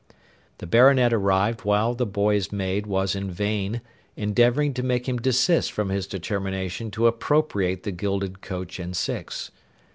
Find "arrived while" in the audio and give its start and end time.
1.13-1.93